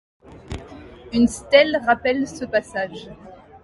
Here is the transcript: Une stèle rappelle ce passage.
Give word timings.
Une 1.13 1.27
stèle 1.27 1.79
rappelle 1.85 2.27
ce 2.27 2.43
passage. 2.43 3.11